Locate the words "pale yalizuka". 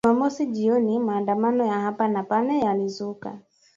2.23-3.39